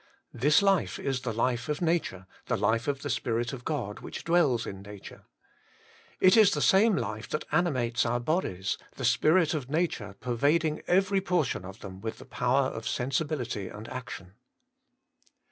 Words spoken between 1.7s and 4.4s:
nature, the life of the Spirit of God which